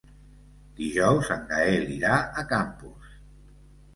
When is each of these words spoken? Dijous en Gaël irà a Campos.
Dijous 0.77 1.27
en 1.35 1.43
Gaël 1.51 1.93
irà 1.97 2.15
a 2.43 2.45
Campos. 2.53 3.13